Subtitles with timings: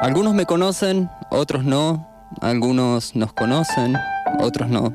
[0.00, 2.08] Algunos me conocen, otros no,
[2.40, 3.98] algunos nos conocen,
[4.40, 4.94] otros no.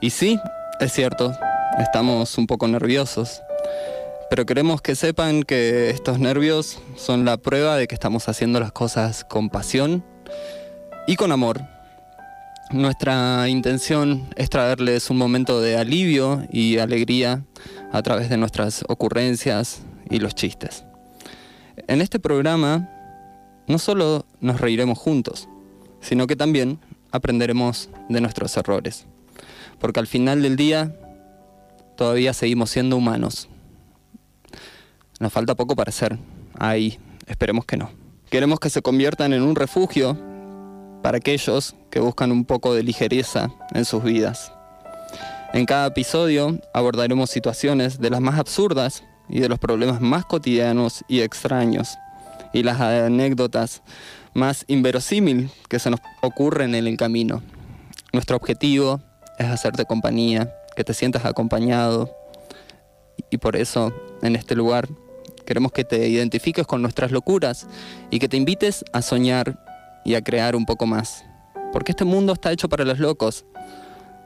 [0.00, 0.40] Y sí,
[0.80, 1.32] es cierto,
[1.78, 3.40] estamos un poco nerviosos,
[4.30, 8.72] pero queremos que sepan que estos nervios son la prueba de que estamos haciendo las
[8.72, 10.04] cosas con pasión
[11.06, 11.62] y con amor.
[12.72, 17.44] Nuestra intención es traerles un momento de alivio y alegría
[17.92, 20.84] a través de nuestras ocurrencias y los chistes.
[21.86, 22.88] En este programa
[23.66, 25.48] no solo nos reiremos juntos,
[26.00, 26.78] sino que también
[27.10, 29.06] aprenderemos de nuestros errores.
[29.78, 30.94] Porque al final del día
[31.96, 33.48] todavía seguimos siendo humanos.
[35.20, 36.18] Nos falta poco para ser.
[36.58, 37.90] Ahí, esperemos que no.
[38.30, 40.18] Queremos que se conviertan en un refugio
[41.02, 44.52] para aquellos que buscan un poco de ligereza en sus vidas.
[45.52, 51.04] En cada episodio abordaremos situaciones de las más absurdas y de los problemas más cotidianos
[51.06, 51.96] y extraños
[52.54, 53.82] y las anécdotas
[54.32, 57.42] más inverosímil que se nos ocurren en el camino.
[58.12, 59.02] Nuestro objetivo
[59.38, 62.10] es hacerte compañía, que te sientas acompañado
[63.30, 64.88] y por eso en este lugar
[65.44, 67.66] queremos que te identifiques con nuestras locuras
[68.10, 69.58] y que te invites a soñar
[70.04, 71.24] y a crear un poco más.
[71.72, 73.44] Porque este mundo está hecho para los locos,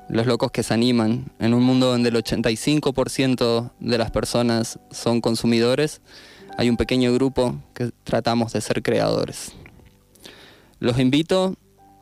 [0.08, 5.20] los locos que se animan, en un mundo donde el 85% de las personas son
[5.20, 6.02] consumidores
[6.58, 9.52] hay un pequeño grupo que tratamos de ser creadores.
[10.80, 11.54] Los invito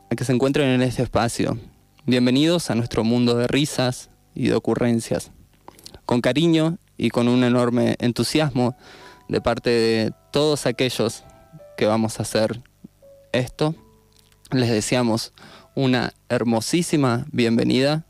[0.09, 1.59] a que se encuentren en este espacio.
[2.07, 5.29] Bienvenidos a nuestro mundo de risas y de ocurrencias.
[6.07, 8.75] Con cariño y con un enorme entusiasmo
[9.29, 11.23] de parte de todos aquellos
[11.77, 12.63] que vamos a hacer
[13.33, 13.75] esto,
[14.49, 15.33] les deseamos
[15.75, 18.07] una hermosísima bienvenida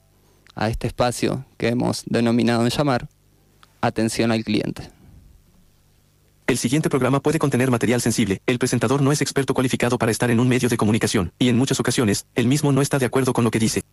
[0.55, 3.09] a este espacio que hemos denominado en llamar
[3.81, 4.96] Atención al cliente.
[6.47, 8.41] El siguiente programa puede contener material sensible.
[8.45, 11.57] El presentador no es experto cualificado para estar en un medio de comunicación, y en
[11.57, 13.83] muchas ocasiones, él mismo no está de acuerdo con lo que dice.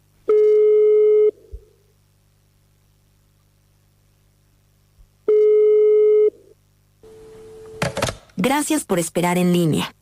[8.37, 9.93] Gracias por esperar en línea.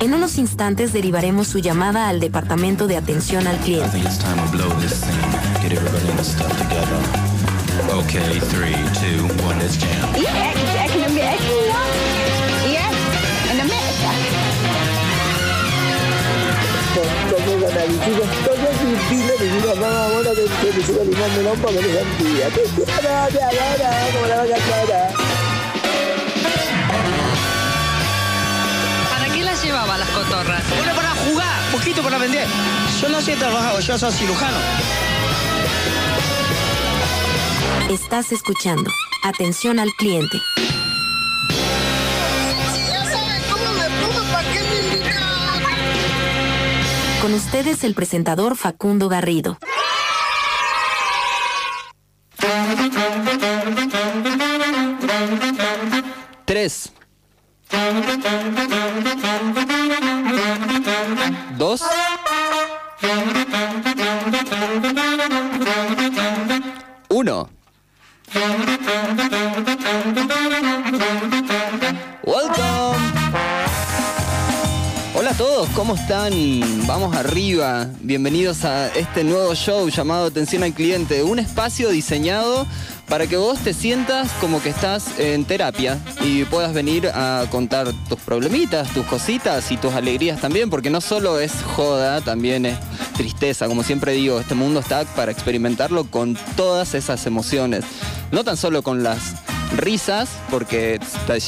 [0.00, 4.02] En unos instantes derivaremos su llamada al Departamento de Atención al Cliente.
[8.06, 10.14] Okay, three, two, one, let's jam.
[10.14, 10.54] Yeah,
[12.70, 12.86] Yeah,
[13.50, 14.10] in America.
[16.94, 21.82] Como analizamos todo Filipinas y una mamá buena que se siga limando un poco de
[21.82, 22.46] sentía.
[22.46, 25.10] Te quiero, te adoro, como la vaca clara.
[29.10, 30.62] ¿Para qué las llevaba las cotorras?
[30.76, 32.46] Bueno, para jugar, poquito para vender.
[33.02, 35.05] Yo no sé trabajar, yo soy cirujano.
[37.90, 38.90] Estás escuchando.
[39.22, 40.38] Atención al cliente.
[42.88, 45.62] Ya saben cómo me pongo, ¿para qué me invitan?
[47.22, 49.58] Con ustedes el presentador Facundo Garrido.
[56.44, 56.92] Tres.
[76.88, 77.86] Vamos arriba.
[78.00, 82.66] Bienvenidos a este nuevo show llamado Atención al Cliente, un espacio diseñado
[83.08, 87.92] para que vos te sientas como que estás en terapia y puedas venir a contar
[88.08, 92.76] tus problemitas, tus cositas y tus alegrías también, porque no solo es joda, también es
[93.16, 93.68] tristeza.
[93.68, 97.84] Como siempre digo, este mundo está para experimentarlo con todas esas emociones.
[98.32, 99.45] No tan solo con las
[99.76, 101.00] risas, porque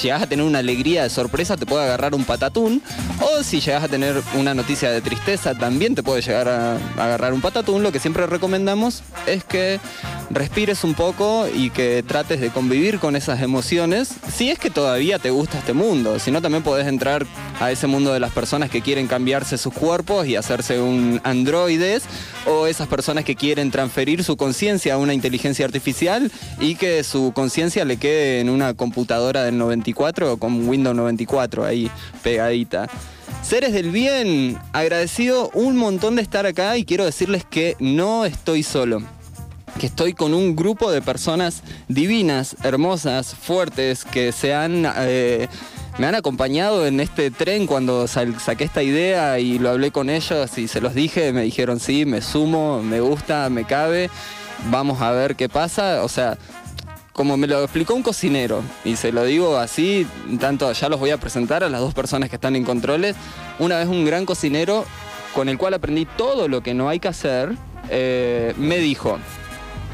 [0.02, 2.82] llegas a tener una alegría de sorpresa te puede agarrar un patatún,
[3.20, 7.04] o si llegas a tener una noticia de tristeza también te puede llegar a, a
[7.04, 7.82] agarrar un patatún.
[7.82, 9.80] Lo que siempre recomendamos es que
[10.30, 15.18] respires un poco y que trates de convivir con esas emociones, si es que todavía
[15.18, 17.26] te gusta este mundo, si no también podés entrar
[17.60, 22.04] a ese mundo de las personas que quieren cambiarse sus cuerpos y hacerse un androides,
[22.46, 27.32] o esas personas que quieren transferir su conciencia a una inteligencia artificial y que su
[27.34, 31.90] conciencia le quede en una computadora del 94 o con Windows 94 ahí
[32.22, 32.88] pegadita.
[33.42, 38.62] Seres del bien, agradecido un montón de estar acá y quiero decirles que no estoy
[38.62, 39.02] solo
[39.78, 44.86] que estoy con un grupo de personas divinas, hermosas, fuertes, que se han...
[44.96, 45.48] eh,
[45.98, 50.56] me han acompañado en este tren cuando saqué esta idea y lo hablé con ellos
[50.56, 54.08] y se los dije, me dijeron sí, me sumo, me gusta, me cabe,
[54.70, 56.04] vamos a ver qué pasa.
[56.04, 56.38] O sea,
[57.12, 60.06] como me lo explicó un cocinero, y se lo digo así,
[60.38, 63.16] tanto ya los voy a presentar a las dos personas que están en controles,
[63.58, 64.84] una vez un gran cocinero
[65.34, 67.56] con el cual aprendí todo lo que no hay que hacer,
[67.90, 69.18] eh, me dijo,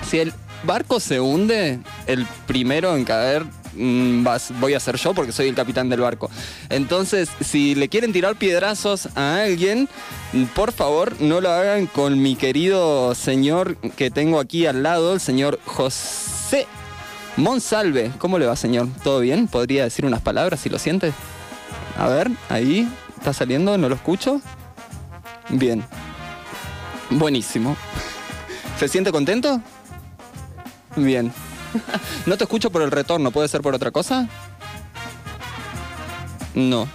[0.08, 0.32] si el
[0.64, 5.48] barco se hunde, el primero en caer mm, vas- voy a ser yo porque soy
[5.48, 6.30] el capitán del barco.
[6.70, 9.88] Entonces, si le quieren tirar piedrazos a alguien,
[10.32, 15.12] mm, por favor no lo hagan con mi querido señor que tengo aquí al lado,
[15.14, 16.66] el señor José
[17.36, 18.12] Monsalve.
[18.18, 18.88] ¿Cómo le va, señor?
[19.02, 19.48] ¿Todo bien?
[19.48, 21.12] ¿Podría decir unas palabras si lo siente?
[21.98, 23.76] A ver, ahí, ¿está saliendo?
[23.76, 24.40] ¿No lo escucho?
[25.50, 25.84] Bien.
[27.10, 27.76] Buenísimo.
[28.78, 29.60] ¿Se siente contento?
[30.96, 31.32] Bien.
[32.26, 34.28] No te escucho por el retorno, ¿puede ser por otra cosa?
[36.54, 36.88] No.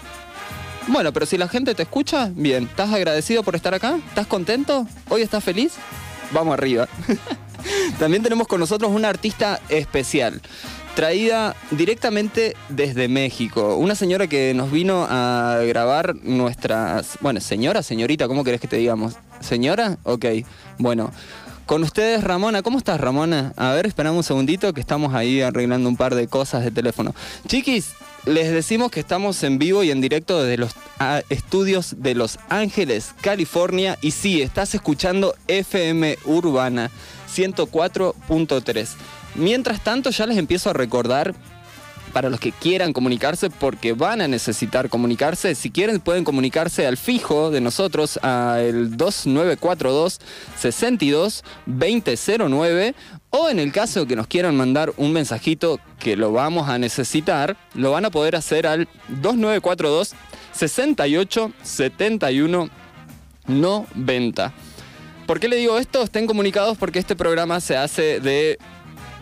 [0.87, 2.63] Bueno, pero si la gente te escucha, bien.
[2.63, 3.99] ¿Estás agradecido por estar acá?
[4.07, 4.87] ¿Estás contento?
[5.09, 5.73] ¿Hoy estás feliz?
[6.31, 6.87] Vamos arriba.
[7.99, 10.41] También tenemos con nosotros una artista especial,
[10.95, 13.75] traída directamente desde México.
[13.75, 17.17] Una señora que nos vino a grabar nuestras...
[17.19, 19.15] Bueno, señora, señorita, ¿cómo querés que te digamos?
[19.41, 19.97] ¿Señora?
[20.03, 20.25] Ok,
[20.77, 21.11] bueno.
[21.69, 22.63] Con ustedes, Ramona.
[22.63, 23.53] ¿Cómo estás, Ramona?
[23.55, 27.13] A ver, esperamos un segundito que estamos ahí arreglando un par de cosas de teléfono.
[27.47, 27.91] Chiquis,
[28.25, 32.39] les decimos que estamos en vivo y en directo desde los ah, estudios de Los
[32.49, 33.99] Ángeles, California.
[34.01, 36.89] Y sí, estás escuchando FM Urbana
[37.35, 38.87] 104.3.
[39.35, 41.35] Mientras tanto, ya les empiezo a recordar
[42.13, 45.55] para los que quieran comunicarse, porque van a necesitar comunicarse.
[45.55, 50.19] Si quieren, pueden comunicarse al fijo de nosotros, al 2942
[50.57, 52.95] 62 2009.
[53.31, 57.57] O en el caso que nos quieran mandar un mensajito que lo vamos a necesitar,
[57.75, 60.13] lo van a poder hacer al 2942
[60.53, 62.69] 68 71
[63.47, 64.53] 90.
[65.25, 66.01] ¿Por qué le digo esto?
[66.01, 68.57] Estén comunicados porque este programa se hace de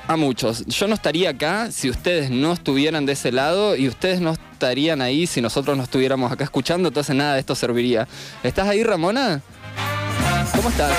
[0.08, 0.66] a muchos.
[0.66, 5.02] Yo no estaría acá si ustedes no estuvieran de ese lado y ustedes no estarían
[5.02, 8.08] ahí si nosotros no estuviéramos acá escuchando, entonces nada de esto serviría.
[8.44, 9.42] ¿Estás ahí, Ramona?
[10.56, 10.92] ¿Cómo estás?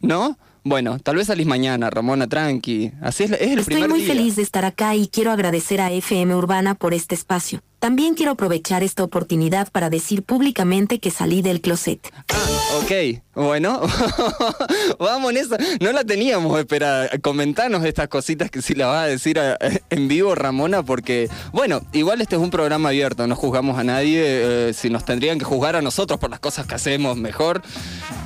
[0.00, 0.38] ¿No?
[0.66, 2.92] Bueno, tal vez salís mañana, Ramona, tranqui.
[3.02, 4.08] Así es, es el Estoy primer muy día.
[4.14, 7.60] feliz de estar acá y quiero agradecer a FM Urbana por este espacio.
[7.84, 12.00] También quiero aprovechar esta oportunidad para decir públicamente que salí del closet.
[12.80, 13.82] Ok, bueno,
[14.98, 15.58] vamos en esa.
[15.82, 17.10] No la teníamos esperada.
[17.20, 19.58] Comentanos estas cositas que si la vas a decir a-
[19.90, 24.22] en vivo, Ramona, porque, bueno, igual este es un programa abierto, no juzgamos a nadie.
[24.24, 27.60] eh, si nos tendrían que juzgar a nosotros por las cosas que hacemos, mejor.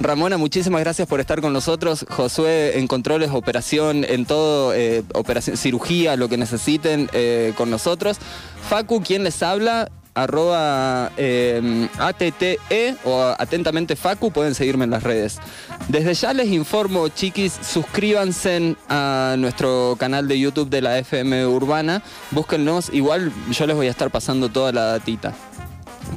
[0.00, 2.06] Ramona, muchísimas gracias por estar con nosotros.
[2.08, 8.18] Josué, en controles, operación, en todo, eh, operación, cirugía, lo que necesiten eh, con nosotros.
[8.68, 9.47] Facu, ¿quién les habla?
[10.14, 15.38] Arroba eh, ATTE o atentamente Facu, pueden seguirme en las redes.
[15.88, 22.02] Desde ya les informo, chiquis, suscríbanse a nuestro canal de YouTube de la FM Urbana,
[22.30, 25.34] búsquennos, igual yo les voy a estar pasando toda la datita.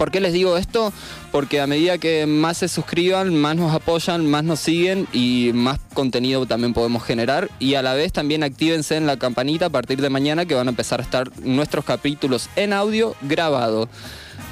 [0.02, 0.92] ¿Por qué les digo esto?
[1.32, 5.80] Porque a medida que más se suscriban, más nos apoyan, más nos siguen y más
[5.94, 7.52] contenido también podemos generar.
[7.60, 10.66] Y a la vez también actívense en la campanita a partir de mañana que van
[10.66, 13.90] a empezar a estar nuestros capítulos en audio grabado.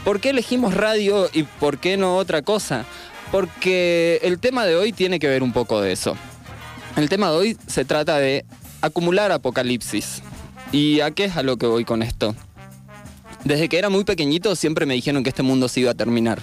[0.05, 2.85] ¿Por qué elegimos radio y por qué no otra cosa?
[3.31, 6.15] Porque el tema de hoy tiene que ver un poco de eso.
[6.95, 8.45] El tema de hoy se trata de
[8.81, 10.21] acumular apocalipsis.
[10.71, 12.35] ¿Y a qué es a lo que voy con esto?
[13.43, 16.41] Desde que era muy pequeñito siempre me dijeron que este mundo se iba a terminar.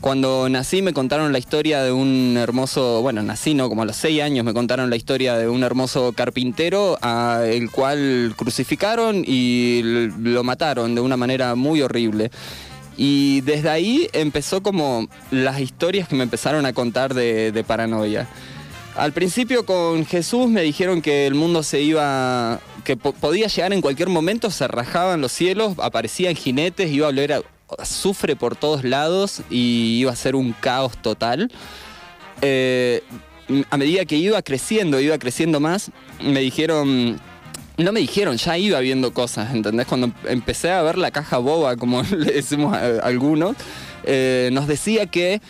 [0.00, 3.96] Cuando nací me contaron la historia de un hermoso, bueno, nací no, como a los
[3.96, 10.10] seis años me contaron la historia de un hermoso carpintero a el cual crucificaron y
[10.20, 12.30] lo mataron de una manera muy horrible.
[12.98, 18.28] Y desde ahí empezó como las historias que me empezaron a contar de, de paranoia.
[18.96, 23.72] Al principio con Jesús me dijeron que el mundo se iba, que po- podía llegar
[23.72, 27.42] en cualquier momento, se rajaban los cielos, aparecían jinetes, iba a oler a
[27.78, 31.50] azufre por todos lados y iba a ser un caos total.
[32.42, 33.02] Eh,
[33.70, 35.90] a medida que iba creciendo, iba creciendo más,
[36.22, 37.20] me dijeron,
[37.76, 39.86] no me dijeron, ya iba viendo cosas, ¿entendés?
[39.86, 43.56] Cuando empecé a ver la caja boba, como le decimos a, a algunos,
[44.04, 45.40] eh, nos decía que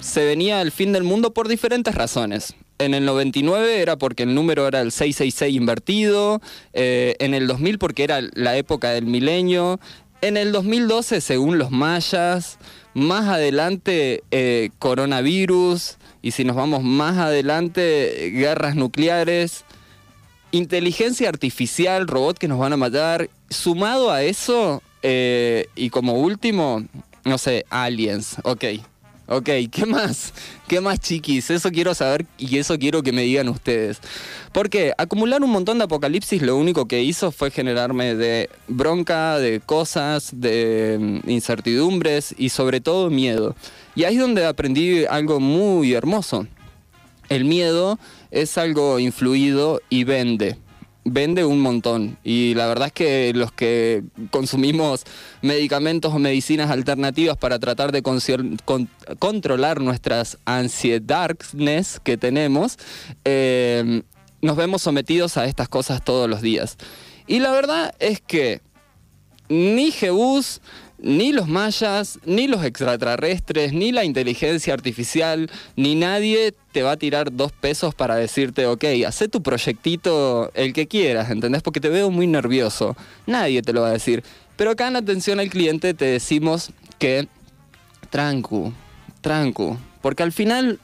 [0.00, 2.54] se venía el fin del mundo por diferentes razones.
[2.80, 6.40] En el 99 era porque el número era el 666 invertido,
[6.72, 9.78] eh, en el 2000 porque era la época del milenio,
[10.22, 12.58] en el 2012 según los mayas,
[12.94, 19.66] más adelante eh, coronavirus, y si nos vamos más adelante, guerras nucleares,
[20.50, 23.28] inteligencia artificial, robot que nos van a matar.
[23.50, 26.82] Sumado a eso, eh, y como último,
[27.24, 28.64] no sé, aliens, ok.
[29.32, 30.34] Ok, ¿qué más?
[30.66, 31.50] ¿Qué más, chiquis?
[31.50, 34.00] Eso quiero saber y eso quiero que me digan ustedes.
[34.52, 39.60] Porque acumular un montón de apocalipsis lo único que hizo fue generarme de bronca, de
[39.60, 43.54] cosas, de mm, incertidumbres y sobre todo miedo.
[43.94, 46.48] Y ahí es donde aprendí algo muy hermoso.
[47.28, 48.00] El miedo
[48.32, 50.56] es algo influido y vende
[51.04, 52.18] vende un montón.
[52.24, 55.04] Y la verdad es que los que consumimos
[55.42, 58.02] medicamentos o medicinas alternativas para tratar de
[59.18, 62.78] controlar nuestras ansiedades que tenemos,
[63.24, 64.02] eh,
[64.42, 66.76] nos vemos sometidos a estas cosas todos los días.
[67.26, 68.60] Y la verdad es que
[69.48, 70.60] ni Jebus
[71.02, 76.96] ni los mayas, ni los extraterrestres, ni la inteligencia artificial, ni nadie te va a
[76.96, 81.62] tirar dos pesos para decirte, ok, haz tu proyectito el que quieras, ¿entendés?
[81.62, 82.96] Porque te veo muy nervioso.
[83.26, 84.22] Nadie te lo va a decir.
[84.56, 87.28] Pero acá en atención al cliente te decimos que
[88.10, 88.72] trancu,
[89.22, 90.78] trancu, porque al final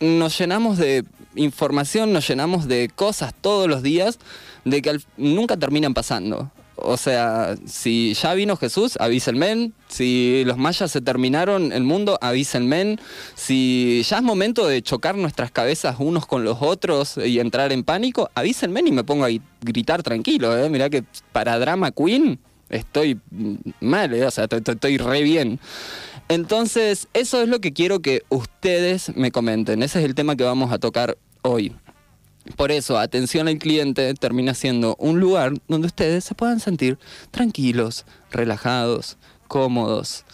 [0.00, 1.04] nos llenamos de
[1.36, 4.18] información, nos llenamos de cosas todos los días
[4.64, 6.50] de que nunca terminan pasando.
[6.84, 9.72] O sea, si ya vino Jesús, avísenme.
[9.88, 12.98] Si los mayas se terminaron el mundo, avísenme.
[13.34, 17.84] Si ya es momento de chocar nuestras cabezas unos con los otros y entrar en
[17.84, 20.56] pánico, avísenme y me pongo a gritar tranquilo.
[20.56, 20.68] ¿eh?
[20.68, 23.20] Mirá que para Drama Queen estoy
[23.80, 24.24] mal, ¿eh?
[24.24, 25.60] o sea, estoy re bien.
[26.28, 29.82] Entonces, eso es lo que quiero que ustedes me comenten.
[29.82, 31.74] Ese es el tema que vamos a tocar hoy.
[32.56, 36.98] Por eso, atención al cliente termina siendo un lugar donde ustedes se puedan sentir
[37.30, 40.24] tranquilos, relajados, cómodos.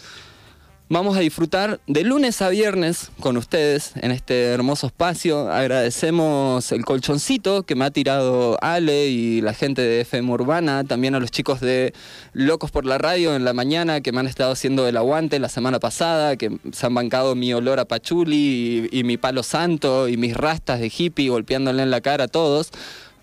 [0.91, 5.51] Vamos a disfrutar de lunes a viernes con ustedes en este hermoso espacio.
[5.51, 11.13] Agradecemos el colchoncito que me ha tirado Ale y la gente de FM Urbana, también
[11.13, 11.93] a los chicos de
[12.33, 15.49] Locos por la Radio en la mañana que me han estado haciendo el aguante la
[15.49, 20.17] semana pasada, que se han bancado mi olor a pachuli y, mi palo santo y
[20.17, 22.71] mis rastas de hippie golpeándole en la cara a todos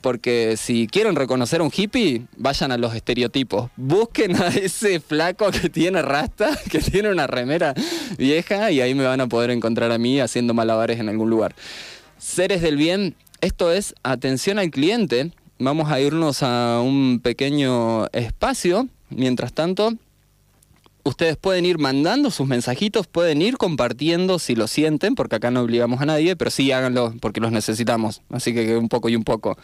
[0.01, 3.71] porque si quieren reconocer a un hippie, vayan a los estereotipos.
[3.77, 7.75] Busquen a ese flaco que tiene rasta, que tiene una remera
[8.19, 11.55] vieja, y ahí me van a poder encontrar a mí haciendo malabares en algún lugar.
[12.19, 15.33] Seres del bien, esto es atención al cliente.
[15.59, 18.89] Vamos a irnos a un pequeño espacio.
[19.09, 19.95] Mientras tanto,
[21.07, 25.63] ustedes pueden ir mandando sus mensajitos, pueden ir compartiendo si lo sienten, porque acá no
[25.63, 28.23] obligamos a nadie, pero sí háganlo porque los necesitamos.
[28.31, 29.57] Así que un poco y un poco.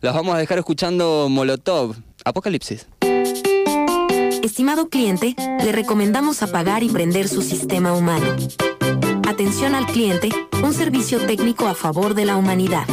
[0.00, 2.86] Los vamos a dejar escuchando Molotov, Apocalipsis.
[4.42, 8.36] Estimado cliente, le recomendamos apagar y prender su sistema humano.
[9.28, 10.30] Atención al cliente,
[10.64, 12.86] un servicio técnico a favor de la humanidad.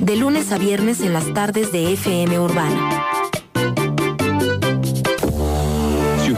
[0.00, 3.25] De lunes a viernes en las tardes de FM Urbana.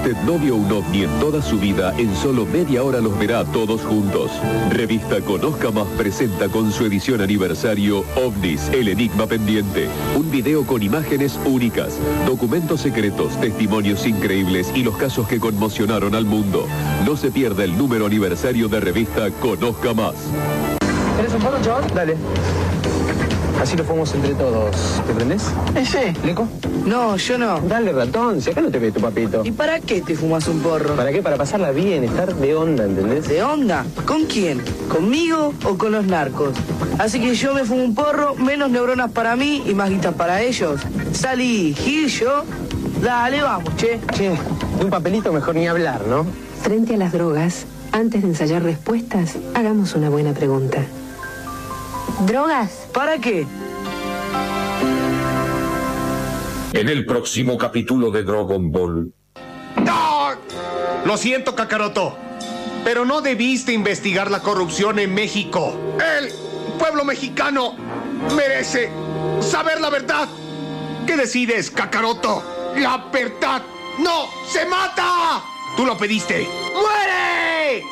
[0.09, 3.45] Usted no vio un ovni en toda su vida, en solo media hora los verá
[3.45, 4.31] todos juntos.
[4.71, 9.89] Revista Conozca Más presenta con su edición aniversario OVNIS, el enigma pendiente.
[10.17, 16.25] Un video con imágenes únicas, documentos secretos, testimonios increíbles y los casos que conmocionaron al
[16.25, 16.67] mundo.
[17.05, 20.15] No se pierda el número aniversario de revista Conozca Más.
[21.19, 21.85] ¿Eres un porro, chaval?
[21.95, 22.17] Dale.
[23.61, 25.03] Así lo fumamos entre todos.
[25.07, 25.43] ¿Te prendés?
[25.75, 26.27] Eh, sí.
[26.27, 26.49] ¿Leco?
[26.87, 27.61] No, yo no.
[27.61, 29.43] Dale, ratón, si acá no te ve tu papito.
[29.45, 30.95] ¿Y para qué te fumas un porro?
[30.95, 31.23] ¿Para qué?
[31.23, 33.29] Para pasarla bien, estar de onda, ¿entendés?
[33.29, 33.85] ¿De onda?
[34.07, 34.63] ¿Con quién?
[34.89, 36.55] ¿Conmigo o con los narcos?
[36.99, 40.41] Así que yo me fumo un porro, menos neuronas para mí y más guitas para
[40.43, 40.81] ellos.
[41.13, 42.45] Salí, Gil, yo.
[43.03, 44.01] Dale, vamos, che.
[44.15, 44.31] Che,
[44.79, 46.25] de un papelito mejor ni hablar, ¿no?
[46.63, 50.85] Frente a las drogas, antes de ensayar respuestas, hagamos una buena pregunta.
[52.27, 52.89] ¿Drogas?
[52.93, 53.47] ¿Para qué?
[56.73, 59.13] En el próximo capítulo de Dragon Ball.
[59.85, 60.31] ¡No!
[61.05, 62.17] Lo siento, Kakaroto.
[62.85, 65.75] Pero no debiste investigar la corrupción en México.
[66.19, 66.33] El
[66.79, 67.75] pueblo mexicano
[68.37, 68.91] merece
[69.41, 70.29] saber la verdad.
[71.07, 72.43] ¿Qué decides, Kakaroto?
[72.77, 73.63] La verdad
[73.99, 75.43] no se mata.
[75.77, 76.47] Tú lo pediste.
[76.75, 77.83] ¡Muere!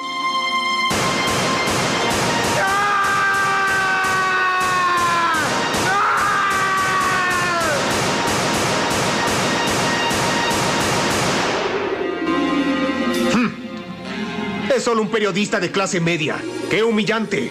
[14.77, 16.37] Es solo un periodista de clase media.
[16.69, 17.51] ¡Qué humillante!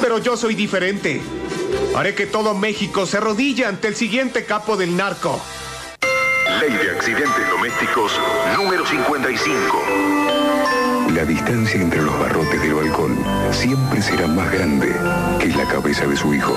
[0.00, 1.20] Pero yo soy diferente.
[1.96, 5.42] Haré que todo México se arrodille ante el siguiente capo del narco.
[6.60, 8.12] Ley de accidentes domésticos
[8.56, 9.82] número 55.
[11.12, 13.18] La distancia entre los barrotes del balcón
[13.50, 14.94] siempre será más grande
[15.40, 16.56] que la cabeza de su hijo.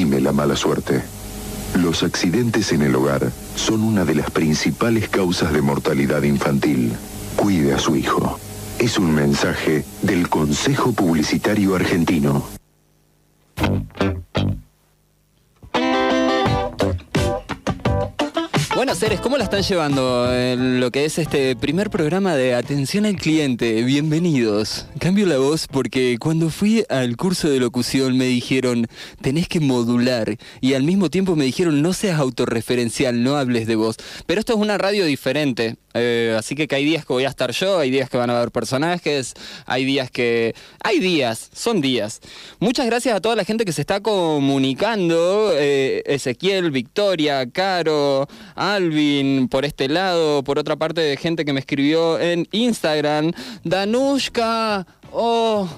[0.00, 1.02] Subestime la mala suerte.
[1.74, 6.94] Los accidentes en el hogar son una de las principales causas de mortalidad infantil.
[7.36, 8.40] Cuide a su hijo.
[8.78, 12.59] Es un mensaje del Consejo Publicitario Argentino.
[18.80, 23.16] Bueno, seres, ¿cómo la están llevando lo que es este primer programa de atención al
[23.16, 23.82] cliente?
[23.82, 24.86] Bienvenidos.
[24.98, 28.86] Cambio la voz porque cuando fui al curso de locución me dijeron,
[29.20, 30.38] tenés que modular.
[30.62, 33.96] Y al mismo tiempo me dijeron, no seas autorreferencial, no hables de vos.
[34.24, 35.76] Pero esto es una radio diferente.
[35.92, 38.36] Eh, así que, hay días que voy a estar yo, hay días que van a
[38.36, 39.34] haber personajes,
[39.66, 40.54] hay días que...
[40.82, 42.20] Hay días, son días.
[42.60, 45.52] Muchas gracias a toda la gente que se está comunicando.
[45.52, 48.28] eh, Ezequiel, Victoria, Caro,
[48.74, 53.32] Alvin, por este lado, por otra parte de gente que me escribió en Instagram.
[53.64, 55.68] Danushka, oh...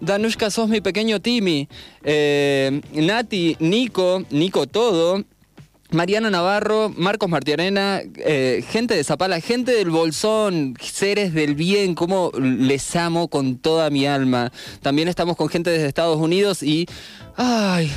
[0.00, 1.68] Danushka, sos mi pequeño Timmy.
[2.02, 5.22] Eh, Nati, Nico, Nico todo.
[5.90, 12.30] Mariana Navarro, Marcos Martiarena, eh, gente de Zapala, gente del Bolsón, seres del bien, como
[12.38, 14.52] les amo con toda mi alma.
[14.82, 16.86] También estamos con gente desde Estados Unidos y...
[17.36, 17.90] ¡Ay!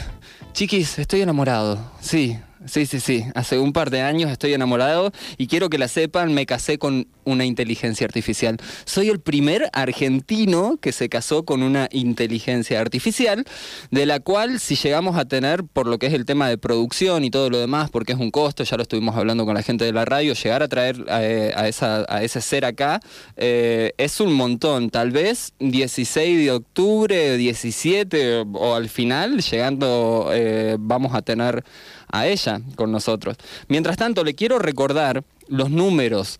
[0.53, 1.79] Chiquis, estoy enamorado.
[2.01, 3.25] Sí, sí, sí, sí.
[3.35, 7.07] Hace un par de años estoy enamorado y quiero que la sepan, me casé con
[7.25, 8.57] una inteligencia artificial.
[8.85, 13.45] Soy el primer argentino que se casó con una inteligencia artificial,
[13.91, 17.23] de la cual si llegamos a tener, por lo que es el tema de producción
[17.23, 19.85] y todo lo demás, porque es un costo, ya lo estuvimos hablando con la gente
[19.85, 22.99] de la radio, llegar a traer eh, a, esa, a ese ser acá
[23.35, 24.89] eh, es un montón.
[24.89, 31.63] Tal vez 16 de octubre, 17 o al final, llegando, eh, vamos a tener
[32.11, 33.37] a ella con nosotros.
[33.67, 36.39] Mientras tanto, le quiero recordar los números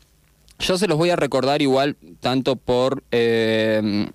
[0.63, 4.07] yo se los voy a recordar igual, tanto por, eh,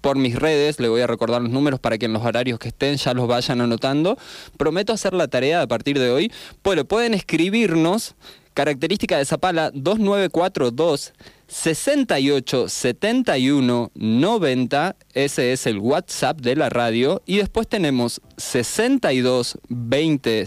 [0.00, 2.68] por mis redes, le voy a recordar los números para que en los horarios que
[2.68, 4.16] estén ya los vayan anotando.
[4.56, 6.32] Prometo hacer la tarea a partir de hoy.
[6.62, 8.14] Bueno, pueden escribirnos,
[8.54, 11.12] característica de Zapala 2942
[11.48, 20.44] 68 71 90, ese es el WhatsApp de la radio, y después tenemos 62 20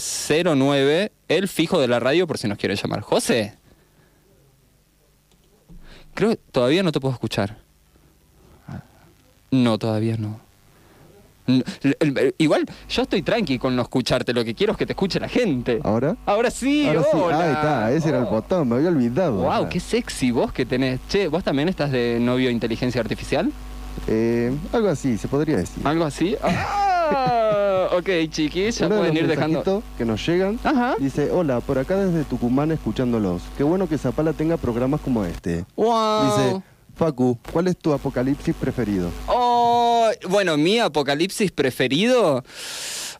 [0.55, 3.01] 09, el fijo de la radio por si nos quieren llamar.
[3.01, 3.58] José.
[6.13, 7.57] Creo que todavía no te puedo escuchar.
[9.51, 10.39] No, todavía no.
[12.37, 15.27] Igual, yo estoy tranqui con no escucharte, lo que quiero es que te escuche la
[15.27, 15.79] gente.
[15.83, 16.15] ¿Ahora?
[16.27, 17.09] Ahora sí, Ahora sí.
[17.13, 17.39] hola.
[17.41, 19.37] Ahí está, ese era el botón, me había olvidado.
[19.41, 20.99] Wow, qué sexy vos que tenés.
[21.09, 23.51] Che, ¿vos también estás de novio inteligencia artificial?
[24.07, 25.85] Eh, algo así, se podría decir.
[25.85, 26.35] ¿Algo así?
[26.41, 29.83] Ah, ok, chiquis, ya Uno de pueden los ir dejando.
[29.97, 30.59] que nos llegan
[30.99, 33.41] dice, hola, por acá desde Tucumán escuchándolos.
[33.57, 35.65] Qué bueno que Zapala tenga programas como este.
[35.75, 36.25] Wow.
[36.25, 36.61] Dice,
[36.95, 39.09] Facu, ¿cuál es tu apocalipsis preferido?
[39.27, 42.43] Oh, bueno, mi apocalipsis preferido.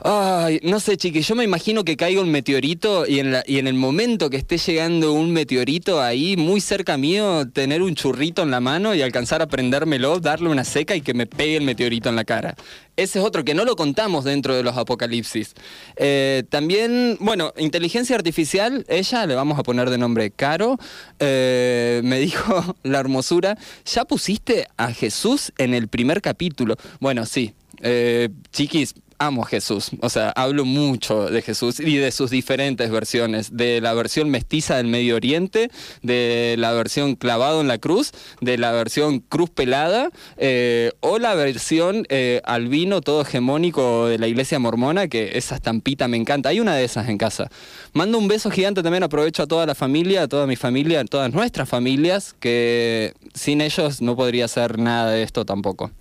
[0.01, 4.29] Ay, no sé, chiqui, yo me imagino que caiga un meteorito y en, el momento
[4.29, 8.95] que esté llegando un meteorito ahí, muy cerca mío, tener un churrito en la mano
[8.95, 12.23] y alcanzar a prendérmelo, darle una seca y que me pegue el meteorito en la
[12.23, 12.55] cara.
[12.95, 15.53] Ese es otro que no lo contamos dentro de los apocalipsis.
[15.97, 20.77] Eh, también, bueno, inteligencia artificial, ella le vamos a poner de nombre Caro,
[21.19, 26.77] eh, me dijo la hermosura, ¿ya pusiste a Jesús en el primer capítulo?
[27.01, 32.31] Bueno, sí, eh, chiquis, amo Jesús, o sea, hablo mucho de Jesús y de sus
[32.31, 35.69] diferentes versiones, de la versión mestiza del Medio Oriente,
[36.01, 41.35] de la versión clavado en la cruz, de la versión cruz pelada, eh, o la
[41.35, 46.61] versión eh, albino todo hegemónico de la iglesia mormona, que esa estampita me encanta, hay
[46.61, 47.49] una de esas en casa.
[47.93, 51.05] Mando un beso gigante también, aprovecho a toda la familia, a toda mi familia, a
[51.05, 55.91] todas nuestras familias, que sin ellos no podría ser nada de esto tampoco.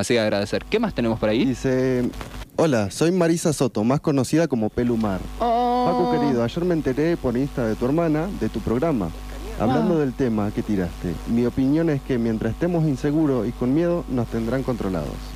[0.00, 0.64] Así que agradecer.
[0.64, 1.44] ¿Qué más tenemos por ahí?
[1.44, 2.08] Dice,
[2.56, 5.20] hola, soy Marisa Soto, más conocida como Pelumar.
[5.38, 5.84] Oh.
[5.86, 9.10] Facu querido, ayer me enteré por Insta de tu hermana de tu programa.
[9.58, 14.06] Hablando del tema que tiraste, mi opinión es que mientras estemos inseguros y con miedo,
[14.08, 15.29] nos tendrán controlados.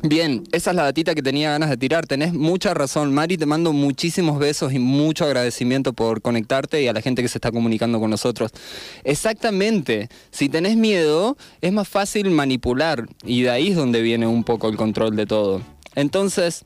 [0.00, 2.06] Bien, esa es la datita que tenía ganas de tirar.
[2.06, 3.36] Tenés mucha razón, Mari.
[3.36, 7.38] Te mando muchísimos besos y mucho agradecimiento por conectarte y a la gente que se
[7.38, 8.52] está comunicando con nosotros.
[9.02, 10.08] Exactamente.
[10.30, 14.68] Si tenés miedo, es más fácil manipular y de ahí es donde viene un poco
[14.68, 15.62] el control de todo.
[15.96, 16.64] Entonces,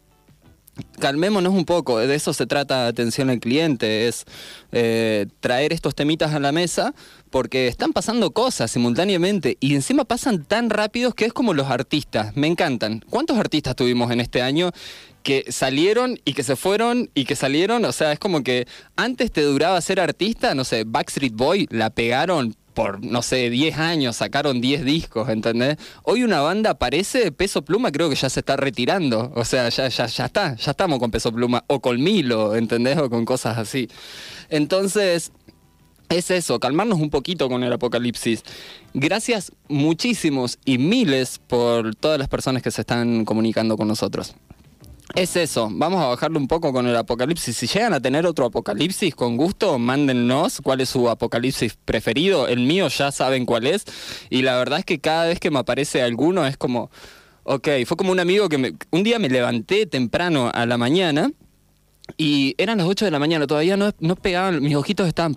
[0.98, 4.24] calmémonos un poco, de eso se trata atención al cliente, es
[4.72, 6.94] eh, traer estos temitas a la mesa
[7.30, 12.36] porque están pasando cosas simultáneamente y encima pasan tan rápidos que es como los artistas,
[12.36, 13.04] me encantan.
[13.10, 14.70] ¿Cuántos artistas tuvimos en este año
[15.22, 17.84] que salieron y que se fueron y que salieron?
[17.84, 21.90] O sea, es como que antes te duraba ser artista, no sé, Backstreet Boy la
[21.90, 25.76] pegaron por, no sé, 10 años sacaron 10 discos, ¿entendés?
[26.04, 29.32] Hoy una banda parece Peso Pluma, creo que ya se está retirando.
[29.34, 32.98] O sea, ya, ya, ya está, ya estamos con Peso Pluma, o con Milo, ¿entendés?
[32.98, 33.88] O con cosas así.
[34.48, 35.32] Entonces,
[36.08, 38.42] es eso, calmarnos un poquito con el apocalipsis.
[38.94, 44.34] Gracias muchísimos y miles por todas las personas que se están comunicando con nosotros.
[45.14, 47.54] Es eso, vamos a bajarle un poco con el apocalipsis.
[47.54, 52.48] Si llegan a tener otro apocalipsis, con gusto, mándennos cuál es su apocalipsis preferido.
[52.48, 53.84] El mío ya saben cuál es.
[54.30, 56.90] Y la verdad es que cada vez que me aparece alguno es como,
[57.44, 61.30] ok, fue como un amigo que me, un día me levanté temprano a la mañana
[62.16, 65.36] y eran las 8 de la mañana, todavía no, no pegaban, mis ojitos estaban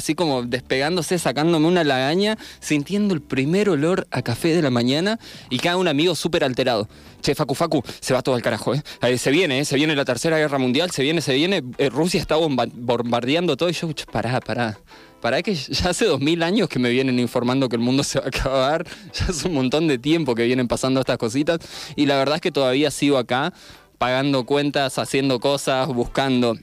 [0.00, 5.18] así como despegándose, sacándome una lagaña, sintiendo el primer olor a café de la mañana
[5.48, 6.88] y cada un amigo súper alterado.
[7.22, 8.82] Che, Facu, Facu, se va todo al carajo, ¿eh?
[9.18, 9.64] Se viene, ¿eh?
[9.64, 11.62] Se viene la tercera guerra mundial, se viene, se viene.
[11.78, 14.78] eh, Rusia está bomba- bombardeando todo y yo, "Che, pará, pará.
[15.20, 18.18] Pará que ya hace dos mil años que me vienen informando que el mundo se
[18.18, 18.86] va a acabar.
[19.12, 21.58] Ya es un montón de tiempo que vienen pasando estas cositas.
[21.94, 23.52] Y la verdad es que todavía sigo acá,
[23.98, 26.56] pagando cuentas, haciendo cosas, buscando.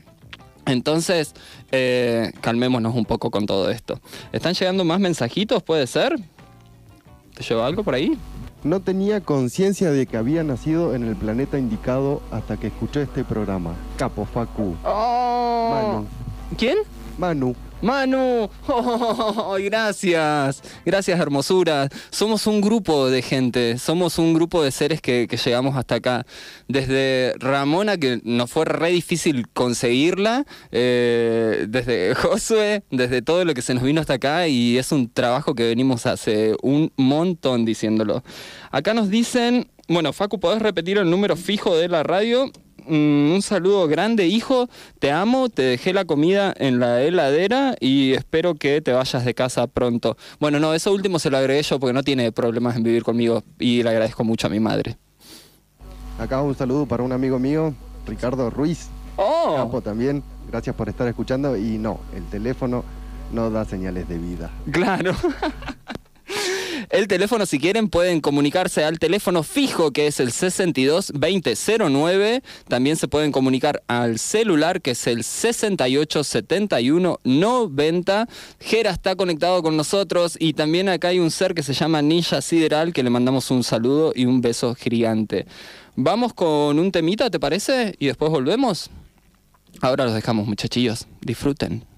[0.68, 1.34] Entonces,
[1.72, 4.00] eh, calmémonos un poco con todo esto.
[4.32, 5.64] ¿Están llegando más mensajitos?
[5.64, 6.16] ¿Puede ser?
[7.36, 8.18] ¿Te lleva algo por ahí?
[8.64, 13.24] No tenía conciencia de que había nacido en el planeta indicado hasta que escuché este
[13.24, 13.76] programa.
[13.98, 14.76] Capo Facu.
[14.84, 16.06] Manu.
[16.58, 16.78] ¿Quién?
[17.18, 17.56] Manu.
[17.82, 18.50] Manu,
[19.54, 21.90] ¡Ay, gracias, gracias hermosura.
[22.10, 26.26] Somos un grupo de gente, somos un grupo de seres que, que llegamos hasta acá.
[26.68, 33.62] Desde Ramona, que nos fue re difícil conseguirla, eh, desde Josué, desde todo lo que
[33.62, 38.24] se nos vino hasta acá y es un trabajo que venimos hace un montón diciéndolo.
[38.72, 42.52] Acá nos dicen, bueno, Facu, ¿podés repetir el número fijo de la radio?
[42.88, 44.70] Un saludo grande, hijo.
[45.00, 49.34] Te amo, te dejé la comida en la heladera y espero que te vayas de
[49.34, 50.18] casa pronto.
[50.40, 53.44] Bueno, no, eso último se lo agregué yo porque no tiene problemas en vivir conmigo
[53.60, 54.98] y le agradezco mucho a mi madre.
[56.18, 57.74] Acá un saludo para un amigo mío,
[58.08, 58.88] Ricardo Ruiz.
[59.18, 59.56] Oh.
[59.58, 60.24] Capo también.
[60.50, 61.58] Gracias por estar escuchando.
[61.58, 62.84] Y no, el teléfono
[63.34, 64.50] no da señales de vida.
[64.72, 65.14] Claro.
[66.90, 72.44] El teléfono, si quieren, pueden comunicarse al teléfono fijo que es el 62 2009.
[72.68, 78.28] También se pueden comunicar al celular que es el 68 71 90.
[78.60, 82.42] Jera está conectado con nosotros y también acá hay un ser que se llama Ninja
[82.42, 85.46] Sideral que le mandamos un saludo y un beso gigante.
[85.96, 87.96] Vamos con un temita, ¿te parece?
[88.00, 88.90] Y después volvemos.
[89.82, 91.08] Ahora los dejamos, muchachillos.
[91.22, 91.97] Disfruten.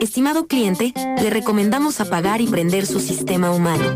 [0.00, 3.94] Estimado cliente, le recomendamos apagar y prender su sistema humano.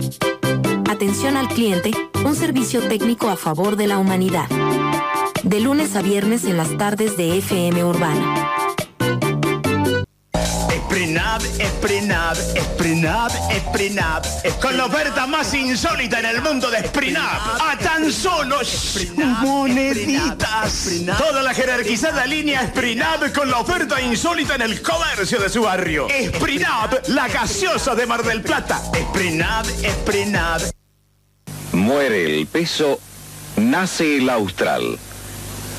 [0.89, 1.91] Atención al cliente,
[2.25, 4.49] un servicio técnico a favor de la humanidad.
[5.43, 8.60] De lunes a viernes en las tardes de FM Urbana.
[10.91, 14.23] Esprinab, Esprinab, Esprinab, Esprinab.
[14.61, 17.61] Con la oferta más insólita en el mundo de Esprinab.
[17.61, 18.57] A tan solo
[19.17, 20.91] moneditas.
[21.17, 26.09] Toda la jerarquizada línea Esprinab con la oferta insólita en el comercio de su barrio.
[26.09, 28.83] Esprinab, la gaseosa de Mar del Plata.
[28.93, 30.61] Esprinab, Esprinab.
[31.71, 32.99] Muere el peso,
[33.55, 34.99] nace el austral.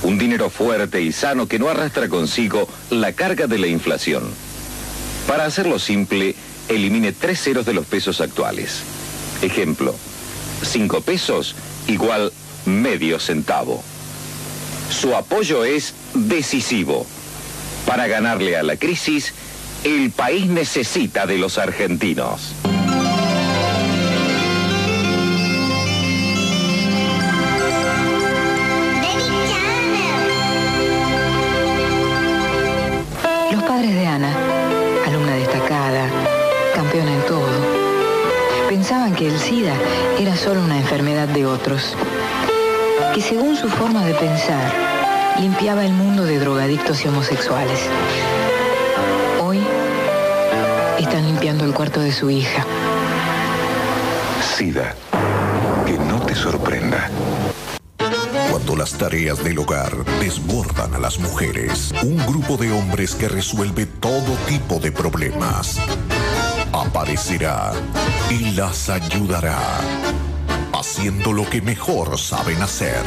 [0.03, 4.50] Un dinero fuerte y sano que no arrastra consigo la carga de la inflación.
[5.27, 6.35] Para hacerlo simple,
[6.69, 8.81] elimine tres ceros de los pesos actuales.
[9.41, 9.95] Ejemplo,
[10.63, 11.55] 5 pesos
[11.87, 12.31] igual
[12.65, 13.83] medio centavo.
[14.89, 17.05] Su apoyo es decisivo.
[17.85, 19.33] Para ganarle a la crisis,
[19.83, 22.53] el país necesita de los argentinos.
[43.61, 44.73] Su forma de pensar,
[45.39, 47.79] limpiaba el mundo de drogadictos y homosexuales.
[49.39, 49.59] Hoy
[50.97, 52.65] están limpiando el cuarto de su hija.
[54.57, 54.95] SIDA.
[55.85, 57.09] Que no te sorprenda.
[58.49, 63.85] Cuando las tareas del hogar desbordan a las mujeres, un grupo de hombres que resuelve
[63.85, 65.79] todo tipo de problemas
[66.73, 67.73] aparecerá
[68.29, 69.59] y las ayudará,
[70.73, 73.03] haciendo lo que mejor saben hacer,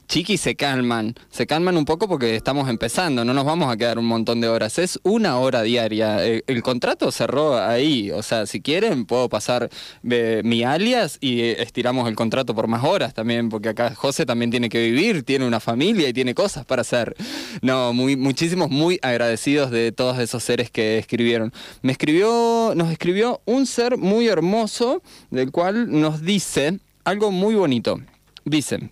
[0.06, 1.16] chiqui, se calman.
[1.30, 4.48] Se calman un poco porque estamos empezando, no nos vamos a quedar un montón de
[4.48, 4.78] horas.
[4.78, 6.24] Es una hora diaria.
[6.24, 8.12] El, el contrato cerró ahí.
[8.12, 9.68] O sea, si quieren, puedo pasar
[10.08, 14.26] eh, mi alias y eh, estiramos el contrato por más horas también, porque acá José
[14.26, 17.16] también tiene que vivir, tiene una familia y tiene cosas para hacer.
[17.62, 21.52] No, muy, muchísimos muy agradecidos de todos esos seres que escribieron.
[21.82, 28.00] Me escribió, nos escribió un ser muy hermoso, del cual nos dice algo muy bonito.
[28.44, 28.90] Dice,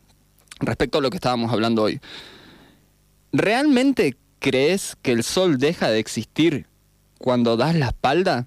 [0.60, 2.00] respecto a lo que estábamos hablando hoy.
[3.32, 6.66] ¿Realmente crees que el sol deja de existir
[7.18, 8.46] cuando das la espalda?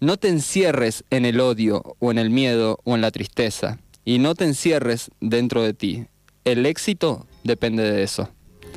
[0.00, 3.78] No te encierres en el odio o en el miedo o en la tristeza
[4.08, 6.06] y no te encierres dentro de ti.
[6.42, 8.30] El éxito depende de eso.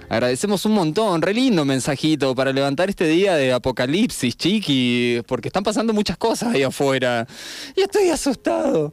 [0.09, 5.63] Agradecemos un montón, re lindo mensajito para levantar este día de apocalipsis, chiqui, porque están
[5.63, 7.25] pasando muchas cosas ahí afuera.
[7.77, 8.91] Y estoy asustado.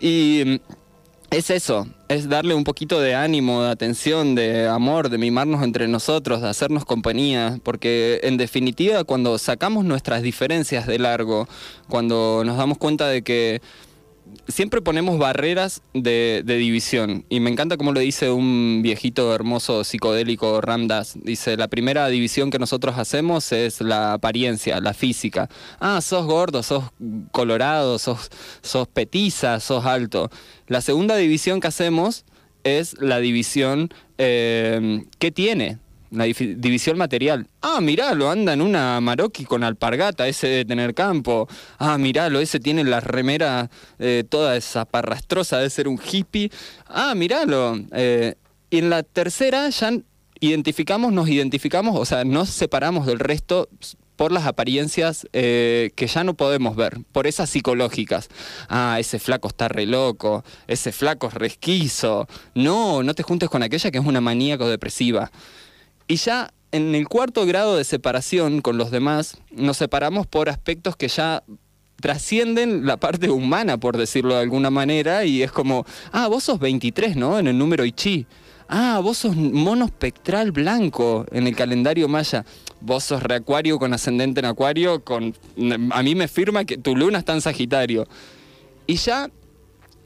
[0.00, 5.18] Y mm, es eso, es darle un poquito de ánimo, de atención, de amor, de
[5.18, 11.46] mimarnos entre nosotros, de hacernos compañía, porque en definitiva cuando sacamos nuestras diferencias de largo,
[11.90, 13.60] cuando nos damos cuenta de que
[14.48, 17.24] siempre ponemos barreras de, división.
[17.28, 21.14] Y me encanta como lo dice un viejito hermoso psicodélico, Ramdas.
[21.22, 25.48] Dice, la primera división que nosotros hacemos es la apariencia, la física.
[25.80, 26.84] Ah, sos gordo, sos
[27.32, 28.30] colorado, sos,
[28.62, 30.30] sos petiza, sos alto.
[30.66, 32.24] La segunda división que hacemos
[32.64, 35.78] es la división eh, ¿qué tiene?
[36.14, 37.48] La división material.
[37.60, 41.48] Ah, miralo, anda en una Maroki con alpargata, ese debe tener campo.
[41.78, 46.50] Ah, miralo, ese tiene la remera eh, toda esa parrastrosa, debe ser un hippie.
[46.86, 47.76] Ah, miralo.
[47.92, 48.34] eh,
[48.70, 49.92] y en la tercera ya
[50.40, 53.68] identificamos, nos identificamos, o sea, nos separamos del resto
[54.16, 58.28] por las apariencias eh, que ya no podemos ver, por esas psicológicas.
[58.68, 62.28] Ah, ese flaco está re loco, ese flaco es resquizo.
[62.54, 65.30] No, no te juntes con aquella que es una maníaco depresiva.
[66.06, 70.96] Y ya en el cuarto grado de separación con los demás, nos separamos por aspectos
[70.96, 71.44] que ya
[72.00, 76.58] trascienden la parte humana, por decirlo de alguna manera, y es como, ah, vos sos
[76.58, 77.38] 23, ¿no?
[77.38, 78.26] En el número Ichi.
[78.68, 82.44] Ah, vos sos mono espectral blanco en el calendario maya.
[82.80, 85.34] Vos sos reacuario con ascendente en acuario, con
[85.92, 88.06] a mí me firma que tu luna está en Sagitario.
[88.86, 89.30] Y ya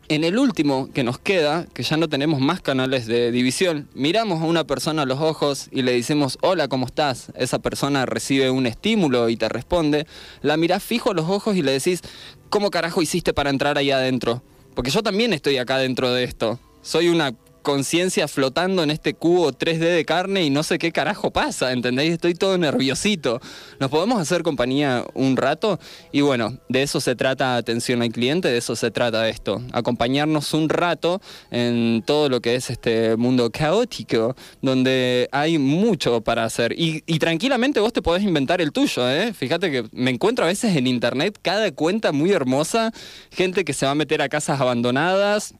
[0.09, 4.41] en el último que nos queda, que ya no tenemos más canales de división, miramos
[4.41, 7.31] a una persona a los ojos y le decimos, hola, ¿cómo estás?
[7.35, 10.07] Esa persona recibe un estímulo y te responde.
[10.41, 12.01] La mirás fijo a los ojos y le decís,
[12.49, 14.43] ¿cómo carajo hiciste para entrar ahí adentro?
[14.75, 16.59] Porque yo también estoy acá dentro de esto.
[16.81, 17.35] Soy una
[17.69, 22.13] conciencia flotando en este cubo 3D de carne y no sé qué carajo pasa, ¿entendéis?
[22.13, 23.43] Estoy todo nerviosito.
[23.79, 25.79] ¿Nos podemos hacer compañía un rato?
[26.11, 29.61] Y bueno, de eso se trata atención al cliente, de eso se trata esto.
[29.75, 36.45] Acompañarnos un rato en todo lo que es este mundo caótico, donde hay mucho para
[36.45, 36.75] hacer.
[36.75, 39.35] Y, tranquilamente vos te podés inventar el tuyo, ¿eh?
[39.35, 42.93] Fíjate que me encuentro a veces en internet cada cuenta muy hermosa,
[43.31, 45.55] gente que se va a meter a casas abandonadas,